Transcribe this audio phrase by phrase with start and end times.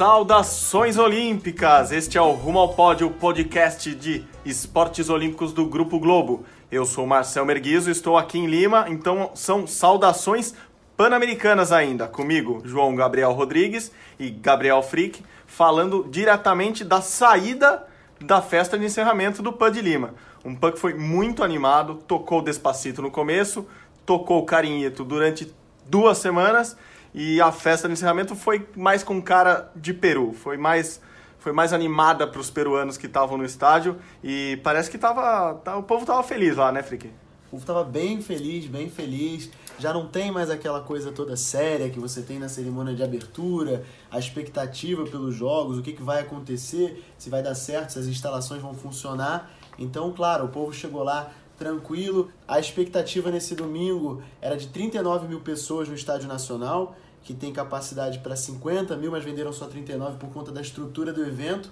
[0.00, 1.92] Saudações Olímpicas!
[1.92, 6.46] Este é o Rumo ao Pódio, podcast de esportes olímpicos do Grupo Globo.
[6.72, 10.54] Eu sou Marcel Merguizo, estou aqui em Lima, então são saudações
[10.96, 12.08] pan-americanas ainda.
[12.08, 17.86] Comigo, João Gabriel Rodrigues e Gabriel Frick, falando diretamente da saída
[18.18, 20.14] da festa de encerramento do PAN de Lima.
[20.42, 23.66] Um PAN que foi muito animado, tocou Despacito no começo,
[24.06, 25.54] tocou Carinhito durante
[25.84, 26.74] duas semanas
[27.14, 31.00] e a festa de encerramento foi mais com cara de Peru, foi mais
[31.38, 35.76] foi mais animada para os peruanos que estavam no estádio e parece que tava, tá,
[35.76, 37.10] o povo tava feliz lá, né, Frick?
[37.46, 39.50] O povo tava bem feliz, bem feliz.
[39.78, 43.84] Já não tem mais aquela coisa toda séria que você tem na cerimônia de abertura,
[44.10, 48.06] a expectativa pelos jogos, o que, que vai acontecer, se vai dar certo, se as
[48.06, 49.50] instalações vão funcionar.
[49.78, 52.30] Então, claro, o povo chegou lá tranquilo.
[52.48, 58.18] A expectativa nesse domingo era de 39 mil pessoas no Estádio Nacional que tem capacidade
[58.20, 61.70] para 50 mil, mas venderam só 39 por conta da estrutura do evento.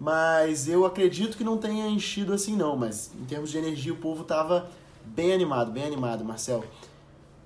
[0.00, 3.96] Mas eu acredito que não tenha enchido assim não, mas em termos de energia o
[3.96, 4.70] povo estava
[5.04, 6.64] bem animado, bem animado, Marcel.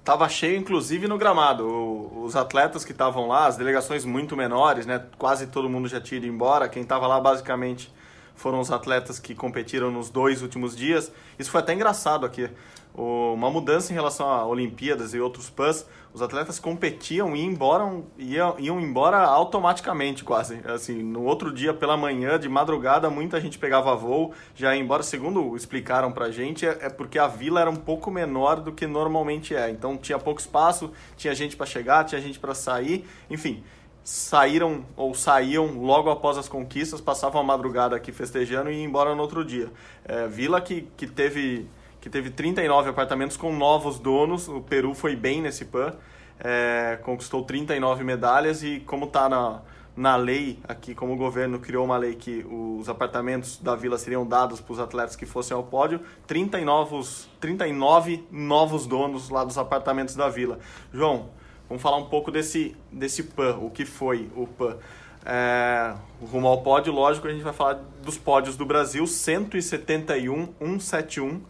[0.05, 1.67] Tava cheio, inclusive, no gramado.
[2.23, 5.05] Os atletas que estavam lá, as delegações muito menores, né?
[5.19, 6.69] Quase todo mundo já tinha ido embora.
[6.69, 7.93] Quem estava lá, basicamente,
[8.41, 11.13] foram os atletas que competiram nos dois últimos dias.
[11.39, 12.49] Isso foi até engraçado aqui.
[12.95, 18.57] Uma mudança em relação a Olimpíadas e outros PANs os atletas competiam e embora, iam,
[18.59, 20.61] iam embora automaticamente quase.
[20.65, 25.05] Assim, no outro dia pela manhã, de madrugada, muita gente pegava voo, já ia embora.
[25.05, 28.89] Segundo explicaram pra gente, é, é porque a vila era um pouco menor do que
[28.89, 29.71] normalmente é.
[29.71, 33.63] Então tinha pouco espaço, tinha gente para chegar, tinha gente para sair, enfim
[34.11, 39.15] saíram ou saíam logo após as conquistas, passavam a madrugada aqui festejando e iam embora
[39.15, 39.71] no outro dia.
[40.05, 41.69] É, vila que, que teve
[42.01, 44.49] que teve 39 apartamentos com novos donos.
[44.49, 45.93] O Peru foi bem nesse PAN,
[46.41, 49.61] é, conquistou 39 medalhas e como está na,
[49.95, 54.27] na lei aqui, como o governo criou uma lei que os apartamentos da vila seriam
[54.27, 59.57] dados para os atletas que fossem ao pódio, 39 novos, 39 novos donos lá dos
[59.57, 60.59] apartamentos da vila.
[60.93, 61.29] João,
[61.71, 64.77] vamos falar um pouco desse, desse PAN, o que foi o PAN.
[65.25, 71.41] É, rumo ao pódio, lógico, a gente vai falar dos pódios do Brasil, 171, 171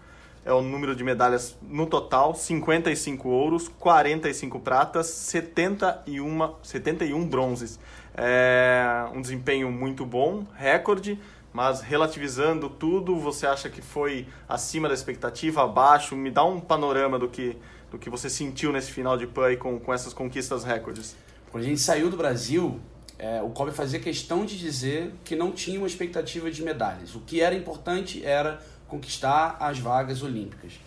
[0.44, 7.78] é o número de medalhas no total: 55 ouros, 45 pratas, 71, 71 bronzes.
[8.14, 11.18] É um desempenho muito bom, recorde,
[11.52, 16.16] mas relativizando tudo, você acha que foi acima da expectativa, abaixo?
[16.16, 17.56] Me dá um panorama do que,
[17.90, 21.16] do que você sentiu nesse final de PAI com, com essas conquistas recordes.
[21.50, 22.80] Quando a gente saiu do Brasil,
[23.18, 27.14] é, o Kobe fazia questão de dizer que não tinha uma expectativa de medalhas.
[27.14, 30.80] O que era importante era conquistar as vagas olímpicas.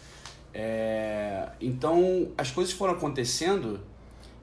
[0.53, 3.80] É, então as coisas foram acontecendo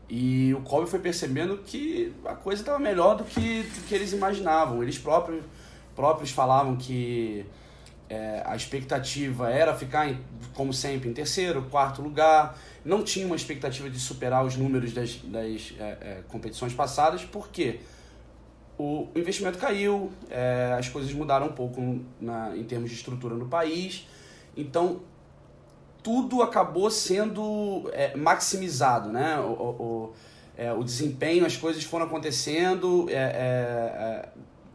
[0.09, 4.13] e o Kobe foi percebendo que a coisa estava melhor do que, do que eles
[4.13, 4.83] imaginavam.
[4.83, 5.45] Eles próprios,
[5.95, 7.47] próprios falavam que
[8.09, 10.19] é, a expectativa era ficar, em,
[10.55, 12.59] como sempre, em terceiro, quarto lugar.
[12.85, 17.81] Não tinha uma expectativa de superar os números das, das é, é competições passadas, porque
[18.81, 23.47] o investimento caiu, é, as coisas mudaram um pouco na, em termos de estrutura no
[23.47, 24.09] país,
[24.57, 25.01] então
[26.03, 29.39] tudo acabou sendo é, maximizado, né?
[29.39, 30.13] O, o,
[30.57, 34.29] é, o, desempenho, as coisas foram acontecendo, é,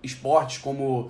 [0.03, 1.09] esportes como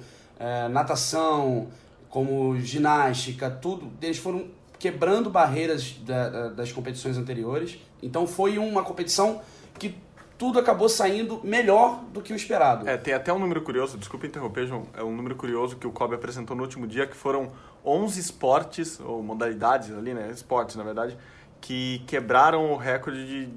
[0.69, 1.69] natação,
[2.15, 4.45] como ginástica, tudo, eles foram
[4.79, 7.77] quebrando barreiras da, da, das competições anteriores.
[8.01, 9.41] Então foi uma competição
[9.77, 9.97] que
[10.37, 12.87] tudo acabou saindo melhor do que o esperado.
[12.87, 15.91] É, tem até um número curioso, desculpa interromper, João, é um número curioso que o
[15.91, 17.51] Kobe apresentou no último dia, que foram
[17.83, 21.17] 11 esportes, ou modalidades ali, né, esportes na verdade,
[21.59, 23.49] que quebraram o recorde de,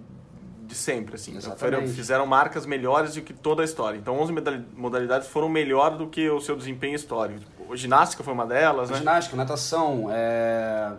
[0.69, 1.35] de sempre, assim.
[1.35, 3.97] Então, fizeram marcas melhores do que toda a história.
[3.97, 4.35] Então 11
[4.77, 7.41] modalidades foram melhor do que o seu desempenho histórico.
[7.71, 8.99] A ginástica foi uma delas, a né?
[8.99, 10.93] Ginástica, natação, é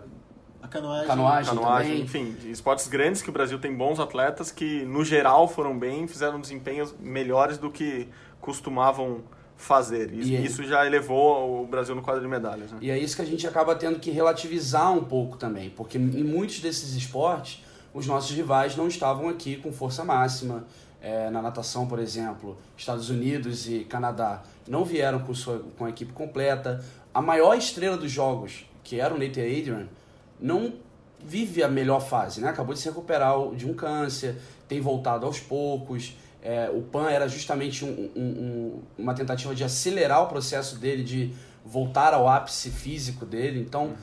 [0.61, 1.07] a canoagem.
[1.07, 5.77] Canoagem, canoagem enfim, esportes grandes que o Brasil tem bons atletas que, no geral, foram
[5.77, 8.09] bem, fizeram desempenhos melhores do que
[8.41, 9.21] costumavam
[9.55, 10.11] fazer.
[10.13, 12.71] E, e isso já elevou o Brasil no quadro de medalhas.
[12.71, 12.79] Né?
[12.81, 16.23] E é isso que a gente acaba tendo que relativizar um pouco também, porque em
[16.23, 17.63] muitos desses esportes
[17.93, 20.65] os nossos rivais não estavam aqui com força máxima.
[21.01, 25.89] é, na natação, por exemplo, Estados Unidos e Canadá não vieram com, sua, com a
[25.89, 26.83] equipe completa.
[27.13, 29.87] A maior estrela dos jogos, que era o Nathan Adrian,
[30.39, 30.73] não
[31.23, 32.49] vive a melhor fase, né?
[32.49, 34.37] Acabou de se recuperar de um câncer,
[34.67, 36.15] tem voltado aos poucos.
[36.41, 41.03] É, o PAN era justamente um, um, um, uma tentativa de acelerar o processo dele,
[41.03, 41.33] de
[41.65, 43.59] voltar ao ápice físico dele.
[43.59, 43.95] Então, uhum.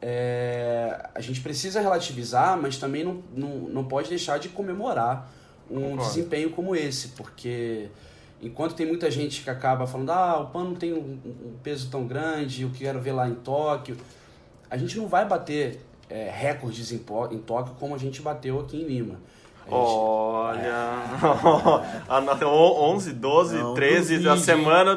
[0.00, 5.30] É, a gente precisa relativizar, mas também não, não, não pode deixar de comemorar
[5.70, 6.04] um Concordo.
[6.04, 7.88] desempenho como esse, porque
[8.40, 11.90] enquanto tem muita gente que acaba falando, ah, o PAN não tem um, um peso
[11.90, 13.96] tão grande, eu quero ver lá em Tóquio,
[14.70, 18.80] a gente não vai bater é, recordes em, em Tóquio como a gente bateu aqui
[18.80, 19.20] em Lima.
[19.70, 20.60] Olha,
[22.08, 22.44] é.
[22.46, 24.96] 11, 12, não, 13, a semana.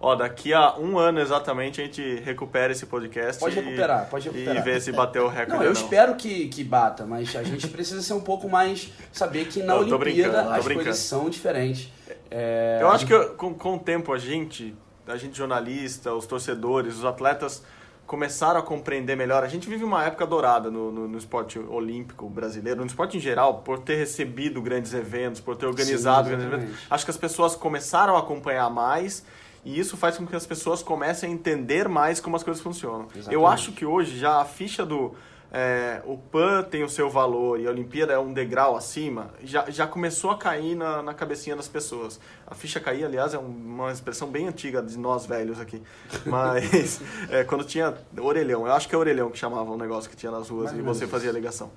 [0.00, 3.40] Ó, daqui a um ano exatamente a gente recupera esse podcast.
[3.40, 4.56] Pode recuperar, pode recuperar.
[4.56, 5.52] E ver se bateu o recorde.
[5.52, 5.80] Não, eu não.
[5.80, 8.92] espero que, que bata, mas a gente precisa ser um pouco mais.
[9.12, 11.88] Saber que na Olimpíada as coisas são diferentes.
[12.30, 14.74] É, eu acho que com, com o tempo a gente,
[15.06, 17.62] a gente jornalista, os torcedores, os atletas
[18.06, 19.42] começaram a compreender melhor.
[19.42, 23.20] A gente vive uma época dourada no, no, no, esporte olímpico brasileiro, no esporte em
[23.20, 26.80] geral, por ter recebido grandes eventos, por ter organizado Sim, grandes eventos.
[26.90, 29.24] Acho que as pessoas começaram a acompanhar mais
[29.64, 33.06] e isso faz com que as pessoas comecem a entender mais como as coisas funcionam.
[33.14, 33.32] Exatamente.
[33.32, 35.14] Eu acho que hoje já a ficha do
[35.54, 39.68] é, o PAN tem o seu valor e a Olimpíada é um degrau acima, já,
[39.68, 42.18] já começou a cair na, na cabecinha das pessoas.
[42.46, 45.82] A ficha cair, aliás, é uma expressão bem antiga de nós velhos aqui.
[46.24, 50.16] Mas é, quando tinha orelhão, eu acho que é orelhão que chamava o negócio que
[50.16, 51.70] tinha nas ruas e você fazia a ligação.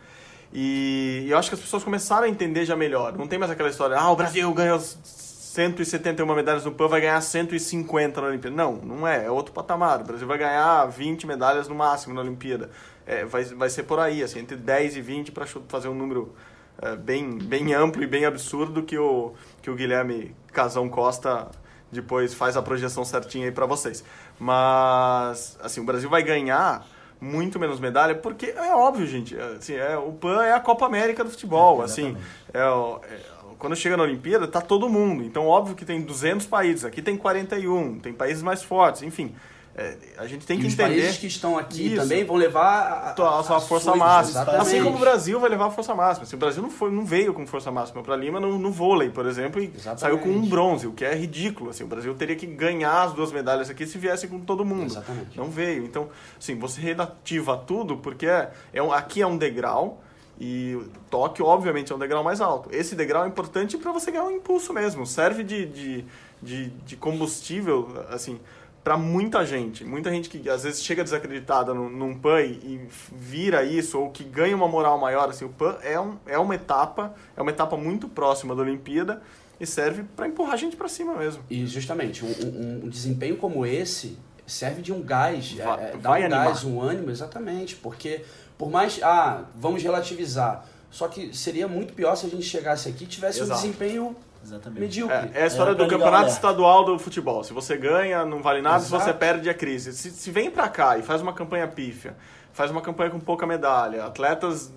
[0.53, 3.17] E, e eu acho que as pessoas começaram a entender já melhor.
[3.17, 7.19] Não tem mais aquela história, ah, o Brasil ganhou 171 medalhas no PAN, vai ganhar
[7.19, 8.55] 150 na Olimpíada.
[8.55, 9.99] Não, não é, é outro patamar.
[9.99, 12.69] O Brasil vai ganhar 20 medalhas no máximo na Olimpíada
[13.05, 16.33] é, vai, vai ser por aí, assim, entre 10 e 20 para fazer um número
[16.81, 21.49] é, bem, bem amplo e bem absurdo que o, que o Guilherme Casão Costa
[21.91, 24.03] depois faz a projeção certinha aí para vocês.
[24.39, 26.85] Mas, assim, o Brasil vai ganhar
[27.19, 31.23] muito menos medalha, porque é óbvio, gente, assim, é, o PAN é a Copa América
[31.23, 32.15] do futebol, é, assim,
[32.53, 33.19] é, é,
[33.57, 37.15] quando chega na Olimpíada, tá todo mundo, então óbvio que tem 200 países, aqui tem
[37.15, 39.33] 41, tem países mais fortes, enfim,
[39.77, 40.89] é, a gente tem que e entender.
[40.89, 41.97] Os países que estão aqui isso.
[41.97, 44.41] também vão levar a, a, a sua força máxima.
[44.41, 44.61] Exatamente.
[44.61, 46.23] Assim como o Brasil vai levar a força máxima.
[46.23, 49.09] Assim, o Brasil não, foi, não veio com força máxima para Lima no, no, vôlei,
[49.09, 49.99] por exemplo, e exatamente.
[49.99, 51.71] saiu com um bronze, o que é ridículo.
[51.71, 54.85] Assim, o Brasil teria que ganhar as duas medalhas aqui se viesse com todo mundo.
[54.85, 55.37] Exatamente.
[55.37, 55.83] Não veio.
[55.83, 56.07] Então,
[56.39, 60.01] assim, você relativa tudo, porque é, é um, aqui é um degrau.
[60.39, 60.77] E
[61.09, 62.69] Tóquio, obviamente, é um degrau mais alto.
[62.73, 65.05] Esse degrau é importante para você ganhar um impulso mesmo.
[65.05, 66.05] Serve de, de,
[66.41, 68.39] de, de combustível, assim,
[68.85, 69.83] para muita gente.
[69.83, 74.23] Muita gente que às vezes chega desacreditada num, num PAN e, vira isso, ou que
[74.23, 75.27] ganha uma moral maior.
[75.27, 79.23] Assim, o PAN é, um, é uma etapa, é uma etapa muito próxima da Olimpíada
[79.59, 81.43] e serve para empurrar a gente para cima mesmo.
[81.49, 86.11] E justamente, um, um, um, desempenho como esse serve de um gás, vai, é, dá
[86.11, 86.45] um animar.
[86.45, 88.23] gás, um ânimo, exatamente, porque
[88.55, 93.05] por mais, ah, vamos relativizar, só que seria muito pior se a gente chegasse aqui
[93.05, 93.59] e tivesse Exato.
[93.59, 94.15] um desempenho
[94.45, 94.79] Exatamente.
[94.79, 95.31] Medíocre.
[95.33, 97.43] É, é a história é, do campeonato estadual do futebol.
[97.43, 99.03] Se você ganha, não vale nada, Exato.
[99.03, 99.91] se você perde, é crise.
[99.91, 102.15] Se, se vem pra cá e faz uma campanha pífia,
[102.53, 104.71] faz uma campanha com pouca medalha, atletas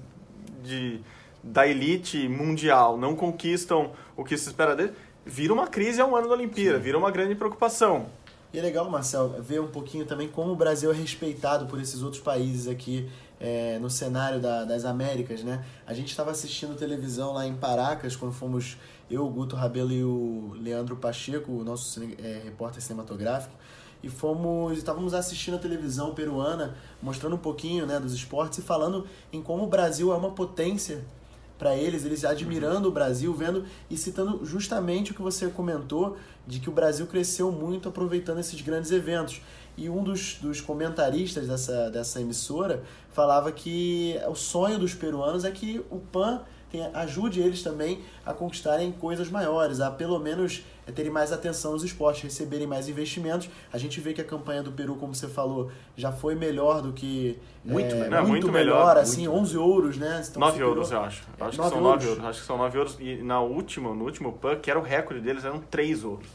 [0.64, 1.00] de,
[1.42, 4.92] da elite mundial não conquistam o que se espera deles,
[5.24, 6.84] vira uma crise ao ano da Olimpíada, Sim.
[6.84, 8.06] vira uma grande preocupação.
[8.52, 12.02] E é legal, Marcel, ver um pouquinho também como o Brasil é respeitado por esses
[12.02, 13.08] outros países aqui
[13.40, 15.64] é, no cenário da, das Américas, né?
[15.86, 18.76] A gente estava assistindo televisão lá em Paracas, quando fomos
[19.10, 23.54] eu, o Guto Rabelo e o Leandro Pacheco, o nosso é, repórter cinematográfico,
[24.02, 29.06] e fomos estávamos assistindo a televisão peruana, mostrando um pouquinho né, dos esportes e falando
[29.32, 31.04] em como o Brasil é uma potência
[31.58, 36.60] para eles, eles admirando o Brasil, vendo e citando justamente o que você comentou de
[36.60, 39.42] que o Brasil cresceu muito aproveitando esses grandes eventos.
[39.76, 45.50] E um dos, dos comentaristas dessa, dessa emissora falava que o sonho dos peruanos é
[45.50, 50.92] que o PAN tem, ajude eles também a conquistarem coisas maiores, a pelo menos é,
[50.92, 53.50] terem mais atenção nos esportes, receberem mais investimentos.
[53.70, 56.92] A gente vê que a campanha do Peru, como você falou, já foi melhor do
[56.92, 57.38] que.
[57.62, 58.20] Muito, é, melhor.
[58.20, 60.22] muito, muito melhor, melhor, assim, muito 11 ouros, né?
[60.26, 61.22] Então, 9 euros, eu acho.
[61.38, 62.24] acho que são 9 euros.
[62.24, 62.96] Acho que são 9 euros.
[62.98, 66.26] E na última, no último PAN, que era o recorde deles, eram 3 ouros.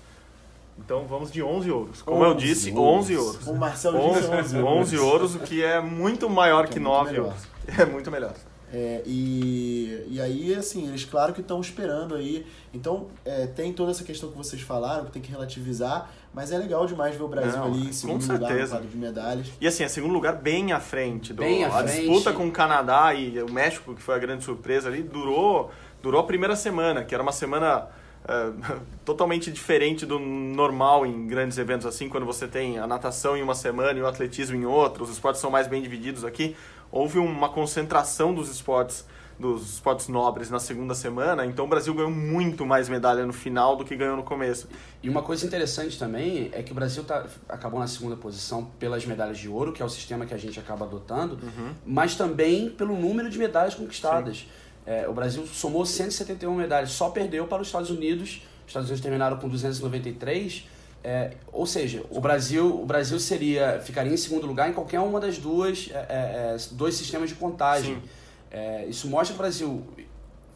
[0.77, 2.01] Então vamos de 11 ouros.
[2.01, 3.47] Como 11 eu disse, 11 ouros.
[3.47, 4.87] O Marcelo 11, disse 11 ouros.
[4.93, 7.53] 11 ouros, o que é muito maior que, que é 9 ouros.
[7.79, 8.33] É muito melhor.
[8.73, 12.43] É, e, e aí, assim, eles claro que estão esperando aí.
[12.73, 16.57] Então, é, tem toda essa questão que vocês falaram, que tem que relativizar, mas é
[16.57, 19.47] legal demais ver o Brasil Não, ali em segundo lugar no quadro de medalhas.
[19.61, 21.33] E assim, é segundo lugar bem à frente.
[21.33, 22.01] Do, bem à a frente.
[22.01, 25.69] disputa com o Canadá e o México, que foi a grande surpresa ali, durou
[26.01, 27.87] durou a primeira semana, que era uma semana
[28.27, 28.51] é,
[29.05, 33.55] totalmente diferente do normal em grandes eventos assim, quando você tem a natação em uma
[33.55, 36.55] semana e o atletismo em outra, os esportes são mais bem divididos aqui.
[36.93, 39.03] Houve uma concentração dos esportes
[39.39, 43.75] dos esportes nobres na segunda semana, então o Brasil ganhou muito mais medalha no final
[43.75, 44.69] do que ganhou no começo.
[45.01, 49.07] E uma coisa interessante também é que o Brasil tá, acabou na segunda posição pelas
[49.07, 51.73] medalhas de ouro, que é o sistema que a gente acaba adotando, uhum.
[51.83, 54.45] mas também pelo número de medalhas conquistadas.
[54.85, 58.43] É, o Brasil somou 171 medalhas, só perdeu para os Estados Unidos.
[58.61, 60.67] Os Estados Unidos terminaram com 293.
[61.03, 65.19] É, ou seja, o Brasil, o Brasil seria ficaria em segundo lugar em qualquer uma
[65.19, 68.01] das duas é, é, é dois sistemas de contagem.
[68.49, 69.83] É, isso mostra que o Brasil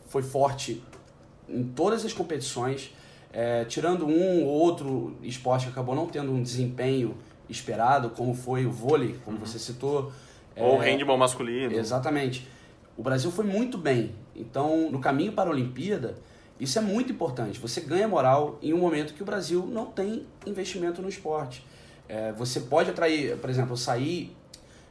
[0.07, 0.81] foi forte
[1.49, 2.93] em todas as competições,
[3.67, 7.17] tirando um ou outro esporte que acabou não tendo um desempenho
[7.49, 9.45] esperado, como foi o vôlei, como uhum.
[9.45, 10.11] você citou.
[10.55, 11.73] Ou o handball masculino.
[11.73, 12.47] Exatamente.
[12.97, 14.13] O Brasil foi muito bem.
[14.35, 16.15] Então, no caminho para a Olimpíada,
[16.59, 17.59] isso é muito importante.
[17.59, 21.65] Você ganha moral em um momento que o Brasil não tem investimento no esporte.
[22.09, 24.35] É, você pode atrair, por exemplo, eu saí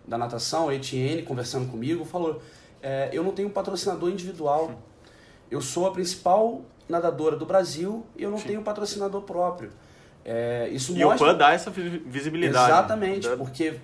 [0.06, 2.40] da natação, a Etienne conversando comigo, falou:
[2.82, 4.80] é, eu não tenho um patrocinador individual.
[5.50, 8.48] Eu sou a principal nadadora do Brasil e eu não Sim.
[8.48, 9.70] tenho um patrocinador próprio.
[10.24, 11.28] É, isso e mostra...
[11.28, 12.70] o PAN dá essa visibilidade.
[12.70, 13.78] Exatamente, porque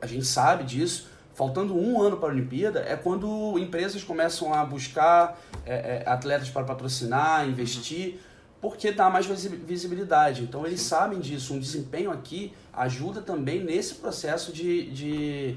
[0.00, 4.64] a gente sabe disso faltando um ano para a Olimpíada, é quando empresas começam a
[4.64, 8.20] buscar é, é, atletas para patrocinar, investir,
[8.60, 10.42] porque dá mais visibilidade.
[10.42, 11.52] Então eles sabem disso.
[11.52, 15.56] Um desempenho aqui ajuda também nesse processo de, de,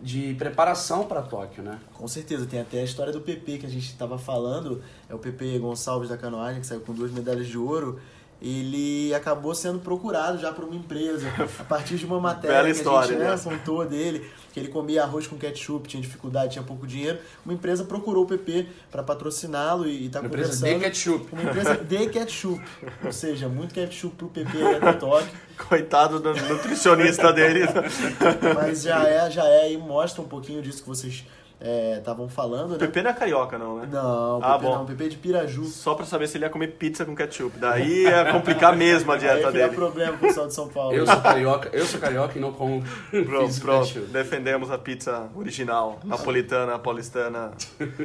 [0.00, 1.78] de preparação para Tóquio, né?
[1.92, 2.46] Com certeza.
[2.46, 4.82] Tem até a história do PP que a gente estava falando.
[5.08, 8.00] É o PP Gonçalves da canoagem, que saiu com duas medalhas de ouro
[8.40, 11.28] ele acabou sendo procurado já por uma empresa
[11.58, 13.56] a partir de uma matéria Bela que história, a gente né?
[13.58, 17.18] contou dele, que ele comia arroz com ketchup, tinha dificuldade, tinha pouco dinheiro.
[17.44, 20.68] Uma empresa procurou o PP para patrociná-lo e está conversando.
[20.68, 21.32] Empresa de ketchup.
[21.32, 22.64] Uma empresa de ketchup.
[23.04, 25.30] Ou seja, muito ketchup pro PP aí até Tóquio.
[25.68, 27.60] Coitado do nutricionista dele.
[28.56, 31.24] Mas já é, já é e mostra um pouquinho disso que vocês
[31.60, 32.78] estavam é, falando, né?
[32.78, 33.88] Pepe não é carioca, não, né?
[33.90, 34.78] Não, ah, Pepe bom.
[34.78, 35.64] não, Pepe é de Piraju.
[35.66, 37.58] Só pra saber se ele ia comer pizza com ketchup.
[37.58, 39.74] Daí ia complicar mesmo a dieta Aí dele.
[39.74, 40.94] problema pro pessoal de São Paulo.
[40.94, 44.00] Eu sou carioca, eu sou carioca e não como Pronto, pronto.
[44.06, 47.52] Defendemos a pizza original, napolitana, paulistana.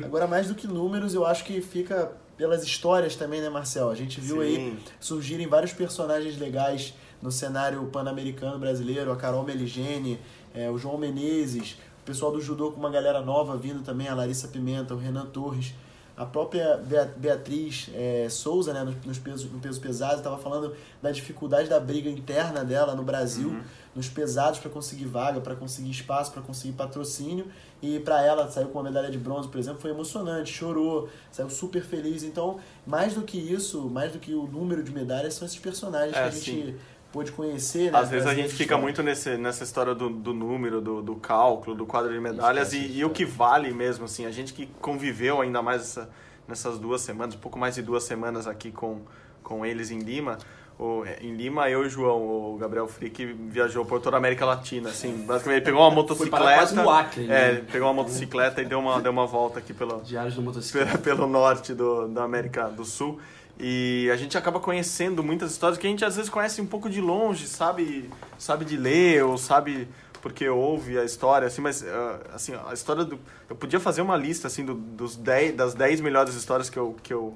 [0.04, 3.90] Agora, mais do que números, eu acho que fica pelas histórias também, né, Marcel?
[3.90, 4.42] A gente viu Sim.
[4.42, 10.20] aí surgirem vários personagens legais no cenário pan-americano brasileiro, a Carol Meligeni,
[10.54, 14.48] é, o João Menezes, pessoal do judô com uma galera nova vindo também, a Larissa
[14.48, 15.74] Pimenta, o Renan Torres,
[16.18, 16.80] a própria
[17.18, 22.10] Beatriz é, Souza, né, nos pesos, no peso pesado, estava falando da dificuldade da briga
[22.10, 23.62] interna dela no Brasil, uhum.
[23.94, 27.48] nos pesados para conseguir vaga, para conseguir espaço, para conseguir patrocínio.
[27.82, 31.50] E para ela, saiu com uma medalha de bronze, por exemplo, foi emocionante, chorou, saiu
[31.50, 32.24] super feliz.
[32.24, 36.16] Então, mais do que isso, mais do que o número de medalhas, são esses personagens
[36.16, 36.52] é, que a gente.
[36.52, 36.76] Sim
[37.16, 37.94] pôde conhecer.
[37.94, 41.16] Né, Às vezes a gente fica muito nesse, nessa história do, do número, do, do
[41.16, 44.68] cálculo, do quadro de medalhas e, e, o que vale mesmo, assim, a gente que
[44.82, 46.10] conviveu ainda mais essa,
[46.46, 49.00] nessas duas semanas, um pouco mais de duas semanas aqui com,
[49.42, 50.38] com eles em Lima.
[50.78, 54.46] O, em Lima, eu e o João, o Gabriel Frick, viajou por toda a América
[54.46, 57.52] Latina, assim, basicamente ele pegou uma motocicleta, no Acre, né?
[57.52, 60.98] é, pegou uma motocicleta e deu uma, deu uma volta aqui pelo, Diários do motocicleta.
[61.00, 63.22] pelo norte do, da América do Sul.
[63.58, 66.90] E a gente acaba conhecendo muitas histórias que a gente às vezes conhece um pouco
[66.90, 69.88] de longe, sabe, sabe de ler ou sabe
[70.22, 71.86] porque ouve a história, assim, mas uh,
[72.34, 76.02] assim, a história do eu podia fazer uma lista assim do, dos 10 das 10
[76.02, 77.36] melhores histórias que eu que eu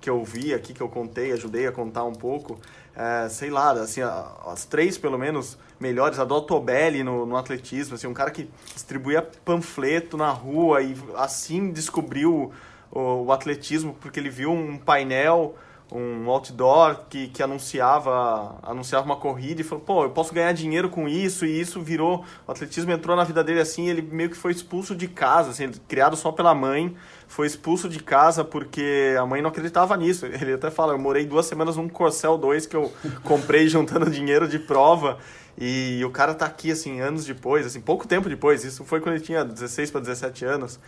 [0.00, 2.58] que eu vi aqui, que eu contei, ajudei a contar um pouco.
[2.94, 7.94] É, sei lá, assim, as três pelo menos melhores, a do Altobelli no, no atletismo,
[7.94, 12.52] assim, um cara que distribuía panfleto na rua e assim descobriu
[12.92, 15.56] o, o atletismo porque ele viu um painel,
[15.94, 20.88] um outdoor que, que anunciava, anunciava uma corrida e falou, pô, eu posso ganhar dinheiro
[20.88, 24.36] com isso, e isso virou, o atletismo entrou na vida dele assim, ele meio que
[24.36, 26.96] foi expulso de casa, assim, criado só pela mãe,
[27.28, 30.26] foi expulso de casa porque a mãe não acreditava nisso.
[30.40, 32.92] Ele até fala, eu morei duas semanas num Corcel 2 que eu
[33.24, 35.18] comprei juntando dinheiro de prova,
[35.58, 39.16] e o cara tá aqui, assim, anos depois, assim, pouco tempo depois, isso foi quando
[39.16, 40.80] ele tinha 16 para 17 anos,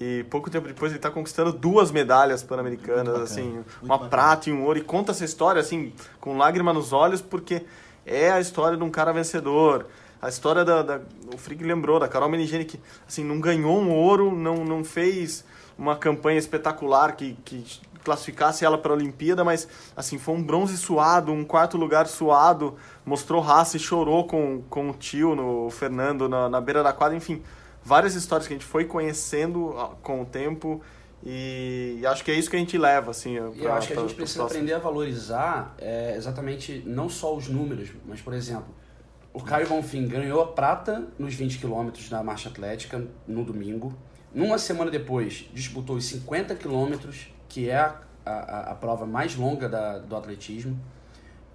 [0.00, 4.10] e pouco tempo depois ele está conquistando duas medalhas pan-americanas, assim, uma bacana.
[4.10, 4.78] prata e um ouro.
[4.78, 7.64] E conta essa história, assim, com lágrima nos olhos, porque
[8.06, 9.86] é a história de um cara vencedor.
[10.22, 10.82] A história da.
[10.82, 11.00] da
[11.34, 15.44] o Frick lembrou, da Carol Menigeni, que assim, não ganhou um ouro, não, não fez
[15.76, 17.64] uma campanha espetacular que, que
[18.04, 22.76] classificasse ela para a Olimpíada, mas assim, foi um bronze suado, um quarto lugar suado,
[23.04, 27.16] mostrou raça e chorou com, com o tio, no Fernando, na, na beira da quadra,
[27.16, 27.42] enfim
[27.88, 30.82] várias histórias que a gente foi conhecendo com o tempo
[31.24, 33.32] E, acho que é isso que a gente leva, assim.
[33.32, 37.48] E eu acho que a gente precisa aprender a valorizar é, exatamente não só os
[37.48, 38.68] números, mas, por exemplo,
[39.32, 43.96] o Caio Bonfim ganhou a prata nos 20 quilômetros da marcha atlética no domingo.
[44.34, 49.68] Numa semana depois, disputou os 50 quilômetros, que é a, a, a, prova mais longa
[49.68, 50.78] da, do atletismo.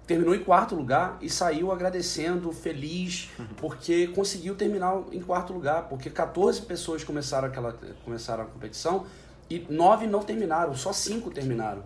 [0.06, 6.10] Terminou em quarto lugar e saiu agradecendo, feliz, porque conseguiu terminar em quarto lugar, porque
[6.10, 9.06] 14 pessoas começaram, aquela, começaram a competição
[9.48, 11.82] e nove não terminaram, só cinco terminaram.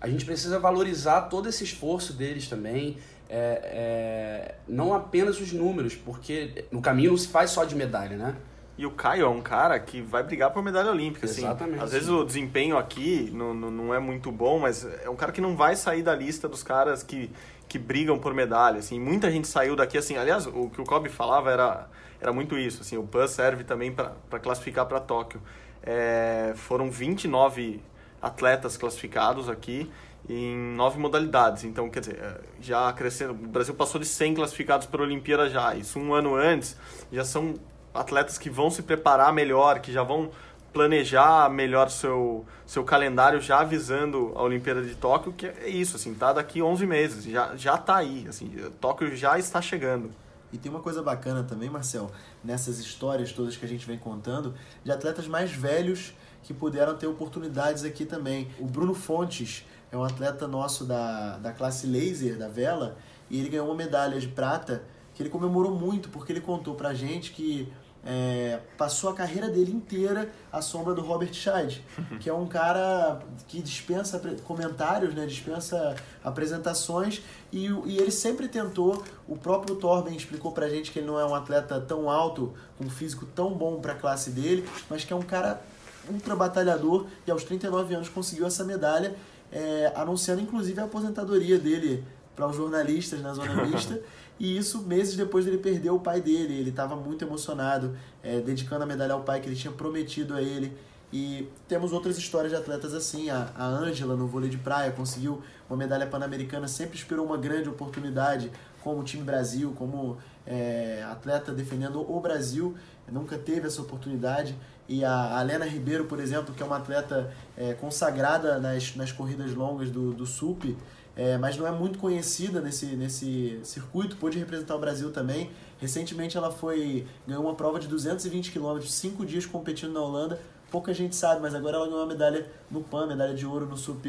[0.00, 5.94] A gente precisa valorizar todo esse esforço deles também, é, é, não apenas os números,
[5.94, 8.36] porque no caminho não se faz só de medalha, né?
[8.76, 11.42] E o Caio é um cara que vai brigar por medalha olímpica, assim.
[11.42, 11.82] Exatamente.
[11.82, 15.30] Às vezes o desempenho aqui não, não, não, é muito bom, mas é um cara
[15.30, 17.30] que não vai sair da lista dos caras que,
[17.68, 19.00] que brigam por medalha, assim.
[19.00, 20.16] Muita gente saiu daqui, assim.
[20.16, 21.88] Aliás, o que o Kobe falava era,
[22.20, 22.96] era muito isso, assim.
[22.96, 25.40] O PAN serve também para classificar para Tóquio.
[25.82, 27.82] É, foram 29
[28.22, 29.90] atletas classificados aqui
[30.28, 31.64] em nove modalidades.
[31.64, 33.32] Então, quer dizer, é, já crescendo.
[33.32, 35.74] O Brasil passou de 100 classificados para a Olimpíada já.
[35.74, 36.76] Isso um ano antes.
[37.12, 37.54] Já são
[37.92, 40.30] atletas que vão se preparar melhor, que já vão
[40.74, 46.12] planejar melhor seu, seu calendário já avisando a Olimpíada de Tóquio, que é isso, assim,
[46.12, 48.50] tá daqui 11 meses, já, já tá aí, assim,
[48.80, 50.10] Tóquio já está chegando.
[50.52, 52.10] E tem uma coisa bacana também, Marcel,
[52.42, 54.54] nessas histórias todas que a gente vem contando,
[54.84, 56.12] de atletas mais velhos
[56.42, 58.48] que puderam ter oportunidades aqui também.
[58.58, 62.96] O Bruno Fontes é um atleta nosso da, da classe laser, da vela,
[63.30, 64.82] e ele ganhou uma medalha de prata
[65.14, 67.72] que ele comemorou muito, porque ele contou pra gente que
[68.06, 71.82] é, passou a carreira dele inteira à sombra do Robert Scheid,
[72.20, 79.02] que é um cara que dispensa comentários, né, dispensa apresentações, e, e, ele sempre tentou,
[79.26, 82.84] o próprio Torben explicou pra gente que ele não é um atleta tão alto, com
[82.84, 85.62] um físico tão bom pra classe dele, mas que é um cara
[86.10, 89.14] ultra batalhador, e aos 39 anos conseguiu essa medalha,
[89.50, 94.00] é, anunciando inclusive a aposentadoria dele para os jornalistas na zona mista,
[94.38, 96.54] E isso meses depois dele perder o pai dele.
[96.54, 100.42] Ele estava muito emocionado, é, dedicando a medalha ao pai que ele tinha prometido a
[100.42, 100.76] ele.
[101.12, 103.30] E temos outras histórias de atletas assim.
[103.30, 108.50] A Ângela, no vôlei de praia, conseguiu uma medalha pan-americana, sempre esperou uma grande oportunidade
[108.82, 112.74] como time Brasil, como é, atleta defendendo o Brasil,
[113.10, 114.54] nunca teve essa oportunidade.
[114.86, 119.10] E a, a Lena Ribeiro, por exemplo, que é uma atleta é, consagrada nas, nas
[119.10, 120.76] corridas longas do, do SUP,
[121.16, 125.50] é, mas não é muito conhecida nesse, nesse circuito, pôde representar o Brasil também.
[125.78, 130.40] Recentemente ela foi ganhou uma prova de 220 km, cinco dias competindo na Holanda.
[130.70, 133.76] Pouca gente sabe, mas agora ela ganhou uma medalha no PAN, medalha de ouro no
[133.76, 134.04] Sup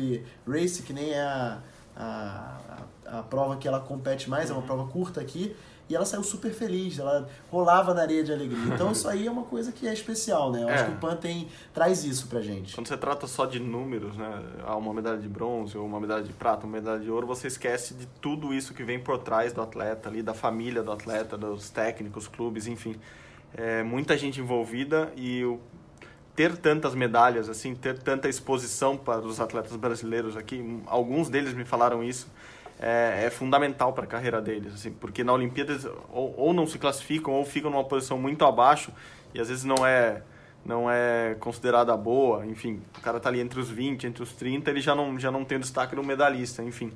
[0.48, 1.60] Race, que nem é a,
[1.96, 4.56] a, a, a prova que ela compete mais, uhum.
[4.56, 5.56] é uma prova curta aqui
[5.88, 8.74] e ela saiu super feliz, ela rolava na areia de alegria.
[8.74, 10.64] Então isso aí é uma coisa que é especial, né?
[10.64, 10.74] Eu é.
[10.74, 12.74] acho que o PAN tem, traz isso pra gente.
[12.74, 14.44] Quando você trata só de números, né?
[14.66, 17.48] Ah, uma medalha de bronze, ou uma medalha de prata, uma medalha de ouro, você
[17.48, 21.38] esquece de tudo isso que vem por trás do atleta ali, da família do atleta,
[21.38, 22.96] dos técnicos, clubes, enfim.
[23.56, 25.60] É, muita gente envolvida e o
[26.36, 31.64] ter tantas medalhas, assim, ter tanta exposição para os atletas brasileiros aqui, alguns deles me
[31.64, 32.28] falaram isso,
[32.80, 35.78] é, é fundamental para a carreira deles, assim, porque na Olimpíada
[36.12, 38.92] ou, ou não se classificam ou ficam numa posição muito abaixo
[39.34, 40.22] e às vezes não é
[40.66, 44.72] não é considerada boa, enfim, o cara tá ali entre os 20, entre os 30,
[44.72, 46.92] ele já não, já não tem destaque no medalhista, enfim.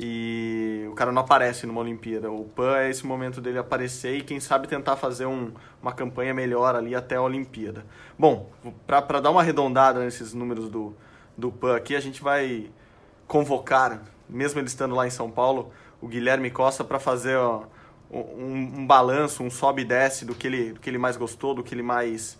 [0.00, 2.30] E o cara não aparece numa Olimpíada.
[2.30, 6.34] O PAN é esse momento dele aparecer e quem sabe tentar fazer um, uma campanha
[6.34, 7.86] melhor ali até a Olimpíada.
[8.18, 8.50] Bom,
[8.84, 10.96] para dar uma arredondada nesses números do,
[11.36, 12.68] do PAN aqui, a gente vai
[13.28, 17.64] convocar mesmo ele estando lá em São Paulo, o Guilherme Costa para fazer ó,
[18.10, 21.54] um, um, balanço, um sobe e desce do que, ele, do que ele mais gostou,
[21.54, 22.38] do que ele mais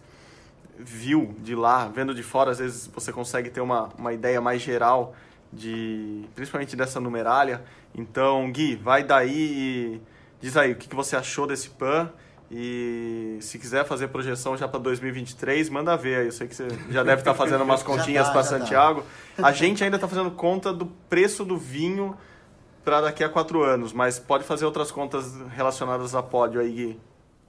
[0.78, 1.88] viu de lá.
[1.88, 5.14] Vendo de fora, às vezes você consegue ter uma, uma ideia mais geral,
[5.52, 7.64] de principalmente dessa numeralha.
[7.94, 10.02] Então, Gui, vai daí e
[10.40, 12.10] diz aí o que, que você achou desse PAN
[12.50, 16.26] e se quiser fazer projeção já para 2023, manda ver.
[16.26, 19.04] Eu sei que você já deve estar tá fazendo umas continhas para Santiago.
[19.36, 19.48] Tá.
[19.48, 22.16] A gente ainda está fazendo conta do preço do vinho
[22.84, 27.00] para daqui a quatro anos, mas pode fazer outras contas relacionadas a pódio aí, Gui.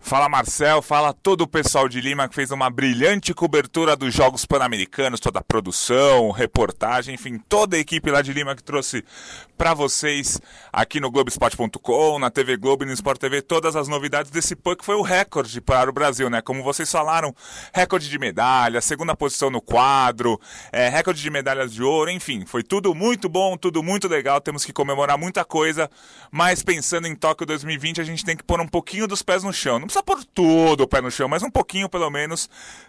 [0.02, 4.46] Fala Marcel, fala todo o pessoal de Lima que fez uma brilhante cobertura dos Jogos
[4.46, 9.04] Pan-Americanos, toda a produção, reportagem, enfim, toda a equipe lá de Lima que trouxe
[9.56, 10.40] para vocês
[10.72, 14.76] aqui no Globesport.com, na TV Globo e no Sport TV todas as novidades desse PAN
[14.76, 16.42] que foi o recorde para o Brasil, né?
[16.42, 17.36] Como vocês falaram,
[17.74, 20.40] recorde de medalha, segunda posição no quadro,
[20.72, 24.64] é, recorde de medalhas de ouro, enfim, foi tudo muito bom, tudo muito legal, temos
[24.64, 25.90] que comemorar muita coisa,
[26.32, 29.54] mas pensando em Tóquio 2020 a gente tem que pôr um pouquinho dos pés no
[29.54, 32.47] chão precisa pôr todo o pé no chão, mas um pouquinho pelo menos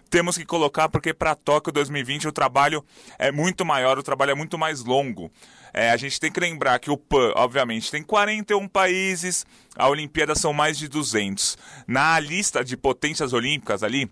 [0.09, 2.85] temos que colocar, porque para Tóquio 2020 o trabalho
[3.17, 5.31] é muito maior, o trabalho é muito mais longo.
[5.73, 10.35] É, a gente tem que lembrar que o PAN, obviamente, tem 41 países, a Olimpíada
[10.35, 11.57] são mais de 200.
[11.87, 14.11] Na lista de potências olímpicas ali,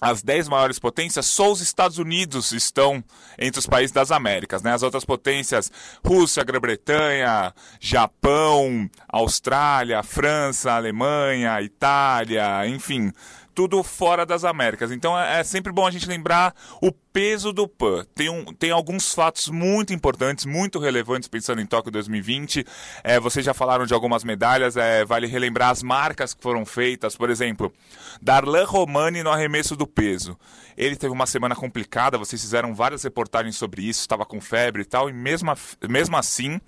[0.00, 3.04] as 10 maiores potências, só os Estados Unidos estão
[3.38, 4.62] entre os países das Américas.
[4.62, 4.72] Né?
[4.72, 5.70] As outras potências,
[6.04, 13.12] Rússia, Grã-Bretanha, Japão, Austrália, França, Alemanha, Itália, enfim,
[13.54, 14.90] tudo fora das Américas.
[14.90, 18.04] Então é, é sempre bom a gente lembrar o peso do PAN.
[18.14, 22.64] Tem, um, tem alguns fatos muito importantes, muito relevantes pensando em Tóquio 2020.
[23.02, 27.16] É, vocês já falaram de algumas medalhas, é, vale relembrar as marcas que foram feitas.
[27.16, 27.72] Por exemplo,
[28.20, 30.38] Darlan Romani no arremesso do peso.
[30.76, 34.84] Ele teve uma semana complicada, vocês fizeram várias reportagens sobre isso, estava com febre e
[34.84, 35.52] tal, e mesmo,
[35.88, 36.60] mesmo assim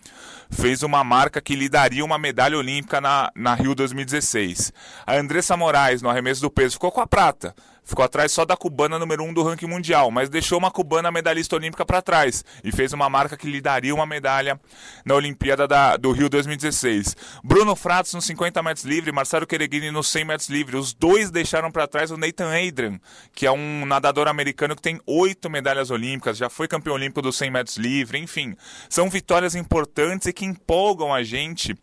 [0.50, 4.72] fez uma marca que lhe daria uma medalha olímpica na, na Rio 2016.
[5.06, 7.54] A Andressa Moraes no arremesso do peso ficou com a prata.
[7.84, 11.10] Ficou atrás só da cubana número 1 um do ranking mundial, mas deixou uma cubana
[11.10, 14.60] medalhista olímpica para trás e fez uma marca que lhe daria uma medalha
[15.04, 17.16] na Olimpíada da, do Rio 2016.
[17.42, 20.76] Bruno Fratos nos 50 metros livre, Marcelo Quereguini nos 100 metros livre.
[20.76, 23.00] Os dois deixaram para trás o Nathan Adrian,
[23.34, 27.36] que é um nadador americano que tem oito medalhas olímpicas, já foi campeão olímpico dos
[27.36, 28.56] 100 metros livre, enfim.
[28.88, 31.76] São vitórias importantes e que empolgam a gente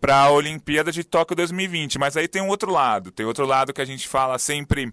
[0.00, 1.96] para a Olimpíada de Tóquio 2020.
[1.98, 4.92] Mas aí tem um outro lado, tem outro lado que a gente fala sempre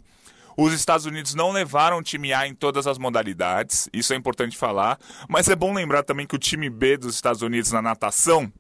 [0.58, 4.58] os Estados Unidos não levaram o time A em todas as modalidades, isso é importante
[4.58, 8.52] falar, mas é bom lembrar também que o time B dos Estados Unidos na natação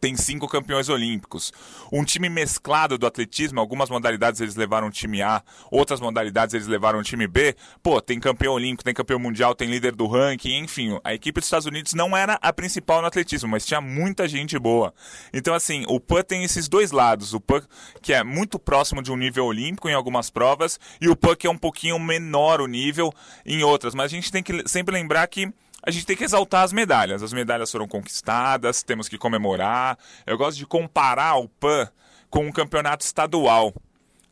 [0.00, 1.52] tem cinco campeões olímpicos.
[1.92, 6.66] Um time mesclado do atletismo, algumas modalidades eles levaram o time A, outras modalidades eles
[6.66, 7.54] levaram o time B.
[7.82, 10.98] Pô, tem campeão olímpico, tem campeão mundial, tem líder do ranking, enfim.
[11.04, 14.58] A equipe dos Estados Unidos não era a principal no atletismo, mas tinha muita gente
[14.58, 14.94] boa.
[15.32, 17.34] Então, assim, o PAN tem esses dois lados.
[17.34, 17.62] O PAN
[18.00, 21.46] que é muito próximo de um nível olímpico em algumas provas, e o PAN que
[21.46, 23.12] é um pouquinho menor o nível
[23.44, 23.94] em outras.
[23.94, 27.22] Mas a gente tem que sempre lembrar que a gente tem que exaltar as medalhas.
[27.22, 29.98] As medalhas foram conquistadas, temos que comemorar.
[30.26, 31.88] Eu gosto de comparar o PAN
[32.28, 33.74] com um campeonato estadual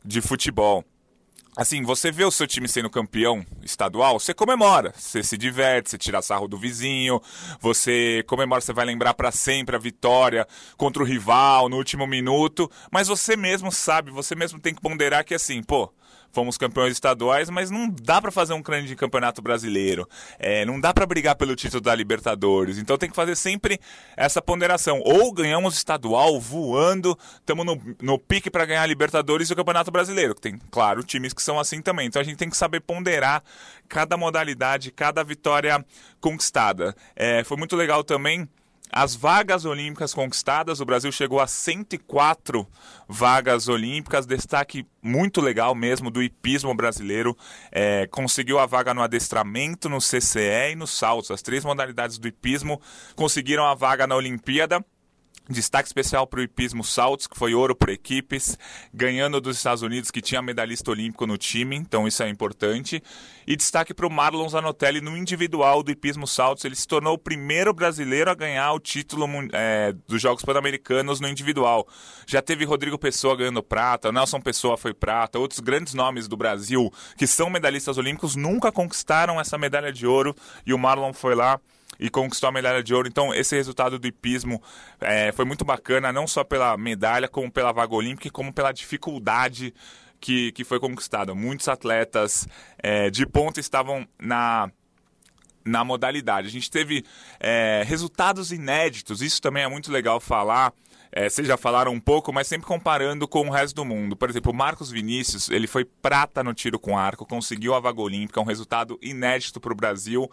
[0.03, 0.85] de futebol.
[1.57, 5.97] Assim, você vê o seu time sendo campeão estadual, você comemora, você se diverte, você
[5.97, 7.21] tira sarro do vizinho,
[7.59, 12.71] você comemora, você vai lembrar para sempre a vitória contra o rival no último minuto,
[12.89, 15.91] mas você mesmo sabe, você mesmo tem que ponderar que assim, pô,
[16.31, 20.07] fomos campeões estaduais, mas não dá para fazer um grande campeonato brasileiro.
[20.37, 22.77] É, não dá para brigar pelo título da Libertadores.
[22.77, 23.79] Então tem que fazer sempre
[24.15, 25.01] essa ponderação.
[25.03, 29.91] Ou ganhamos estadual voando, estamos no, no pique para ganhar a Libertadores e o Campeonato
[29.91, 30.33] Brasileiro.
[30.33, 32.07] Tem, claro, times que são assim também.
[32.07, 33.43] Então a gente tem que saber ponderar
[33.87, 35.83] cada modalidade, cada vitória
[36.21, 36.95] conquistada.
[37.15, 38.47] É, foi muito legal também
[38.91, 42.67] as vagas olímpicas conquistadas, o Brasil chegou a 104
[43.07, 47.37] vagas olímpicas, destaque muito legal mesmo do hipismo brasileiro.
[47.71, 51.31] É, conseguiu a vaga no adestramento, no CCE e no saltos.
[51.31, 52.81] As três modalidades do hipismo
[53.15, 54.83] conseguiram a vaga na Olimpíada.
[55.49, 58.55] Destaque especial para o hipismo saltos, que foi ouro por equipes,
[58.93, 63.01] ganhando dos Estados Unidos, que tinha medalhista olímpico no time, então isso é importante.
[63.47, 66.65] E destaque para o Marlon Zanotelli no individual do hipismo saltos.
[66.65, 71.27] Ele se tornou o primeiro brasileiro a ganhar o título é, dos Jogos Pan-Americanos no
[71.27, 71.87] individual.
[72.27, 76.91] Já teve Rodrigo Pessoa ganhando prata, Nelson Pessoa foi prata, outros grandes nomes do Brasil
[77.17, 80.35] que são medalhistas olímpicos nunca conquistaram essa medalha de ouro
[80.65, 81.59] e o Marlon foi lá
[81.99, 83.07] e conquistou a medalha de ouro.
[83.07, 84.61] Então, esse resultado do hipismo
[85.01, 89.73] é, foi muito bacana, não só pela medalha, como pela vaga olímpica, como pela dificuldade
[90.19, 91.35] que, que foi conquistada.
[91.35, 94.71] Muitos atletas é, de ponta estavam na
[95.65, 96.47] na modalidade.
[96.47, 97.05] A gente teve
[97.39, 100.73] é, resultados inéditos, isso também é muito legal falar.
[101.11, 104.15] É, vocês já falaram um pouco, mas sempre comparando com o resto do mundo.
[104.15, 107.99] Por exemplo, o Marcos Vinícius, ele foi prata no tiro com arco, conseguiu a vaga
[107.99, 110.29] olímpica, um resultado inédito para o Brasil,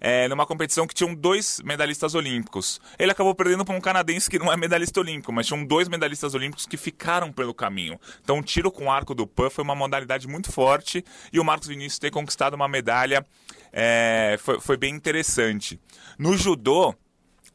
[0.00, 2.80] é, numa competição que tinham dois medalhistas olímpicos.
[2.98, 6.34] Ele acabou perdendo para um canadense que não é medalhista olímpico, mas tinham dois medalhistas
[6.34, 7.98] olímpicos que ficaram pelo caminho.
[8.22, 11.68] Então, o tiro com arco do PAN foi uma modalidade muito forte e o Marcos
[11.68, 13.24] Vinícius ter conquistado uma medalha
[13.72, 15.78] é, foi, foi bem interessante.
[16.18, 16.94] No judô,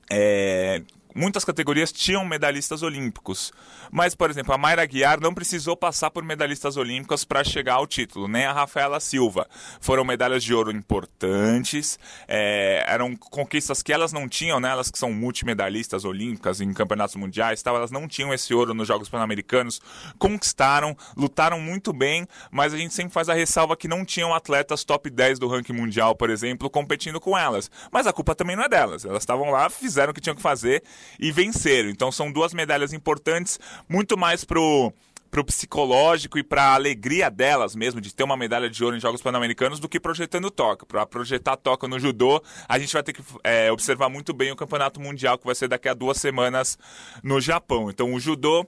[0.09, 0.83] é,
[1.15, 3.51] muitas categorias tinham medalhistas olímpicos.
[3.91, 7.87] Mas, por exemplo, a Mayra Guiar não precisou passar por medalhistas olímpicos para chegar ao
[7.87, 9.47] título, nem a Rafaela Silva.
[9.79, 14.69] Foram medalhas de ouro importantes, é, eram conquistas que elas não tinham, né?
[14.69, 18.87] elas que são multimedalistas olímpicas em campeonatos mundiais tal, elas não tinham esse ouro nos
[18.87, 19.81] Jogos Pan-Americanos,
[20.17, 24.83] conquistaram, lutaram muito bem, mas a gente sempre faz a ressalva que não tinham atletas
[24.83, 27.69] top 10 do ranking mundial, por exemplo, competindo com elas.
[27.91, 30.41] Mas a culpa também não é delas, elas estavam lá, fizeram o que tinham que
[30.41, 30.83] fazer
[31.19, 31.89] e venceram.
[31.89, 34.93] Então são duas medalhas importantes, muito mais pro
[35.31, 38.99] pro psicológico e para a alegria delas mesmo de ter uma medalha de ouro em
[38.99, 40.85] Jogos Pan-Americanos do que projetando Tóquio.
[40.85, 44.57] Para projetar Tóquio no judô, a gente vai ter que é, observar muito bem o
[44.57, 46.77] Campeonato Mundial que vai ser daqui a duas semanas
[47.23, 47.89] no Japão.
[47.89, 48.67] Então o judô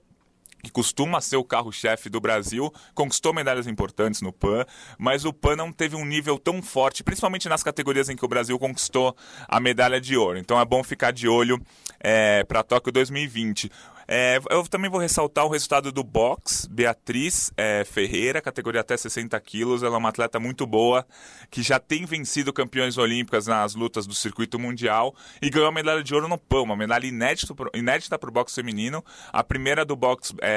[0.63, 4.65] que costuma ser o carro-chefe do Brasil, conquistou medalhas importantes no PAN,
[4.97, 8.27] mas o PAN não teve um nível tão forte, principalmente nas categorias em que o
[8.29, 9.15] Brasil conquistou
[9.47, 10.39] a medalha de ouro.
[10.39, 11.61] Então é bom ficar de olho
[11.99, 13.69] é, para Tóquio 2020.
[14.07, 16.67] É, eu também vou ressaltar o resultado do box.
[16.69, 19.83] Beatriz é, Ferreira, categoria até 60 quilos.
[19.83, 21.05] Ela é uma atleta muito boa,
[21.49, 26.03] que já tem vencido campeões olímpicas nas lutas do circuito mundial e ganhou a medalha
[26.03, 29.03] de ouro no PAN, uma medalha inédita, para o boxe feminino.
[29.31, 30.52] A primeira do boxe, é,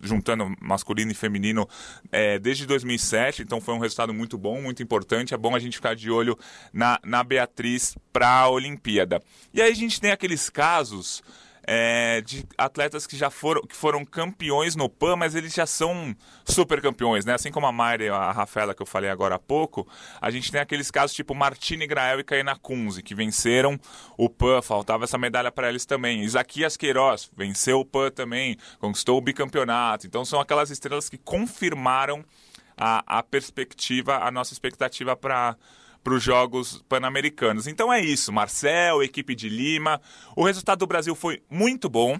[0.00, 1.68] juntando masculino e feminino,
[2.10, 3.42] é, desde 2007.
[3.42, 5.34] Então foi um resultado muito bom, muito importante.
[5.34, 6.38] É bom a gente ficar de olho
[6.72, 9.22] na, na Beatriz para a Olimpíada.
[9.52, 11.22] E aí a gente tem aqueles casos
[11.70, 16.16] é, de atletas que já foram, que foram campeões no PAN, mas eles já são
[16.42, 17.34] super campeões, né?
[17.34, 19.86] Assim como a Mari e a Rafaela que eu falei agora há pouco,
[20.18, 23.78] a gente tem aqueles casos tipo Martini Grael e Kaina Kunze, que venceram
[24.16, 26.22] o PAN, faltava essa medalha para eles também.
[26.22, 30.06] Isaquias Queiroz venceu o PAN também, conquistou o bicampeonato.
[30.06, 32.24] Então são aquelas estrelas que confirmaram
[32.78, 35.54] a, a perspectiva, a nossa expectativa para
[36.08, 37.66] para os Jogos Pan-Americanos.
[37.66, 40.00] Então é isso, Marcel, equipe de Lima.
[40.34, 42.18] O resultado do Brasil foi muito bom.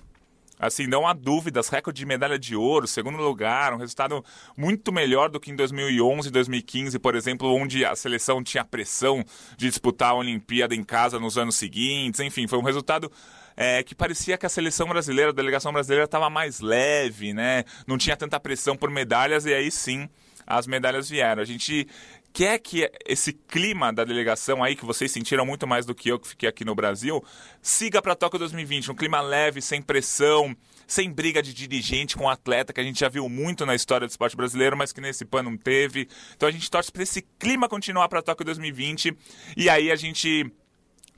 [0.60, 4.22] Assim, não há dúvidas, recorde de medalha de ouro, segundo lugar, um resultado
[4.54, 9.24] muito melhor do que em 2011 e 2015, por exemplo, onde a seleção tinha pressão
[9.56, 12.20] de disputar a Olimpíada em casa nos anos seguintes.
[12.20, 13.10] Enfim, foi um resultado
[13.56, 17.64] é, que parecia que a seleção brasileira, a delegação brasileira estava mais leve, né?
[17.86, 20.10] Não tinha tanta pressão por medalhas e aí sim
[20.48, 21.42] as medalhas vieram.
[21.42, 21.86] A gente
[22.32, 26.18] quer que esse clima da delegação aí, que vocês sentiram muito mais do que eu
[26.18, 27.24] que fiquei aqui no Brasil,
[27.60, 28.90] siga para Tóquio 2020.
[28.90, 33.08] Um clima leve, sem pressão, sem briga de dirigente com atleta, que a gente já
[33.08, 36.08] viu muito na história do esporte brasileiro, mas que nesse pano não teve.
[36.36, 39.16] Então a gente torce para esse clima continuar para Tóquio 2020
[39.56, 40.50] e aí a gente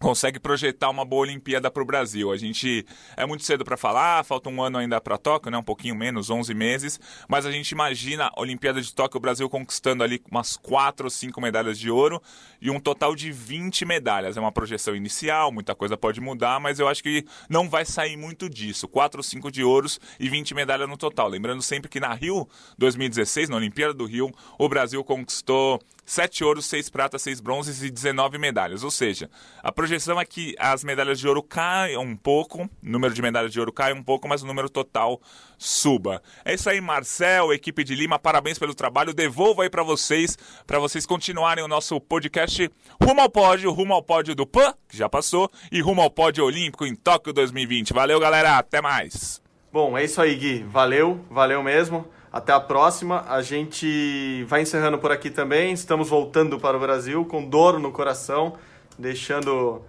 [0.00, 2.32] consegue projetar uma boa Olimpíada para o Brasil.
[2.32, 2.86] A gente
[3.16, 5.58] é muito cedo para falar, falta um ano ainda para Tóquio, né?
[5.58, 9.48] Um pouquinho menos, 11 meses, mas a gente imagina a Olimpíada de Tóquio o Brasil
[9.48, 12.20] conquistando ali umas 4 ou 5 medalhas de ouro
[12.60, 14.38] e um total de 20 medalhas.
[14.38, 18.16] É uma projeção inicial, muita coisa pode mudar, mas eu acho que não vai sair
[18.16, 18.88] muito disso.
[18.88, 21.28] 4 ou 5 de ouros e 20 medalhas no total.
[21.28, 25.78] Lembrando sempre que na Rio 2016, na Olimpíada do Rio, o Brasil conquistou
[26.10, 28.82] 7 ouros, 6 pratas, 6 bronzes e 19 medalhas.
[28.82, 29.30] Ou seja,
[29.62, 33.52] a projeção é que as medalhas de ouro caiam um pouco, o número de medalhas
[33.52, 35.20] de ouro cai um pouco, mas o número total
[35.56, 36.20] suba.
[36.44, 39.14] É isso aí, Marcel, equipe de Lima, parabéns pelo trabalho.
[39.14, 42.68] Devolvo aí para vocês, para vocês continuarem o nosso podcast
[43.00, 46.44] rumo ao pódio, rumo ao pódio do PAN, que já passou, e rumo ao pódio
[46.44, 47.92] olímpico em Tóquio 2020.
[47.92, 49.40] Valeu, galera, até mais.
[49.72, 50.64] Bom, é isso aí, Gui.
[50.64, 52.04] Valeu, valeu mesmo.
[52.32, 53.24] Até a próxima.
[53.28, 55.72] A gente vai encerrando por aqui também.
[55.72, 58.54] Estamos voltando para o Brasil com dor no coração,
[58.96, 59.82] deixando,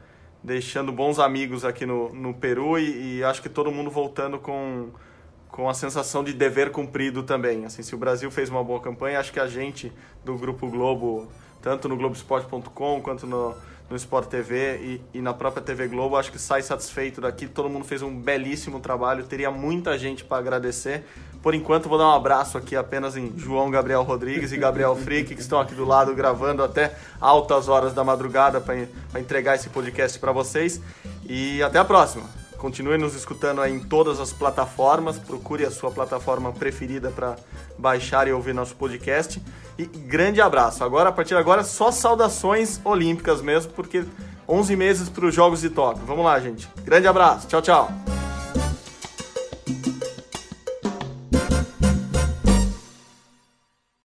[0.43, 4.89] deixando bons amigos aqui no, no Peru e, e acho que todo mundo voltando com,
[5.49, 7.63] com a sensação de dever cumprido também.
[7.63, 9.91] Assim, se o Brasil fez uma boa campanha, acho que a gente
[10.25, 11.27] do Grupo Globo,
[11.61, 13.53] tanto no Globoesporte.com quanto no,
[13.91, 17.45] no Sport TV e, e, na própria TV Globo, acho que sai satisfeito daqui.
[17.45, 21.03] Todo mundo fez um belíssimo trabalho, teria muita gente para agradecer.
[21.43, 25.35] Por enquanto, vou dar um abraço aqui apenas em João Gabriel Rodrigues e Gabriel Frick,
[25.35, 30.17] que estão aqui do lado gravando até altas horas da madrugada para entregar esse podcast
[30.17, 30.79] para vocês.
[31.27, 32.40] E até a próxima.
[32.61, 35.17] Continue nos escutando em todas as plataformas.
[35.17, 37.35] Procure a sua plataforma preferida para
[37.75, 39.41] baixar e ouvir nosso podcast.
[39.79, 40.83] E grande abraço.
[40.83, 44.05] Agora, a partir de agora, só saudações olímpicas mesmo, porque
[44.47, 46.05] 11 meses para os Jogos de Tóquio.
[46.05, 46.69] Vamos lá, gente.
[46.83, 47.47] Grande abraço.
[47.47, 48.20] Tchau, tchau.